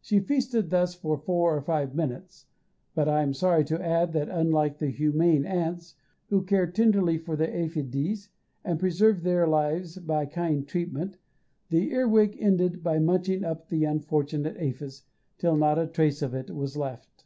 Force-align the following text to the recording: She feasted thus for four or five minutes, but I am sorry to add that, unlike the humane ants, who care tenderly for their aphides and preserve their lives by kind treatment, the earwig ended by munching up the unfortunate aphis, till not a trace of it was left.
She 0.00 0.20
feasted 0.20 0.70
thus 0.70 0.94
for 0.94 1.18
four 1.18 1.56
or 1.56 1.60
five 1.60 1.96
minutes, 1.96 2.46
but 2.94 3.08
I 3.08 3.22
am 3.22 3.34
sorry 3.34 3.64
to 3.64 3.84
add 3.84 4.12
that, 4.12 4.28
unlike 4.28 4.78
the 4.78 4.86
humane 4.88 5.44
ants, 5.44 5.96
who 6.28 6.44
care 6.44 6.68
tenderly 6.68 7.18
for 7.18 7.34
their 7.34 7.50
aphides 7.52 8.28
and 8.64 8.78
preserve 8.78 9.24
their 9.24 9.48
lives 9.48 9.98
by 9.98 10.26
kind 10.26 10.64
treatment, 10.64 11.16
the 11.70 11.90
earwig 11.90 12.36
ended 12.38 12.84
by 12.84 13.00
munching 13.00 13.42
up 13.42 13.68
the 13.68 13.82
unfortunate 13.82 14.56
aphis, 14.58 15.02
till 15.38 15.56
not 15.56 15.76
a 15.76 15.88
trace 15.88 16.22
of 16.22 16.34
it 16.34 16.52
was 16.54 16.76
left. 16.76 17.24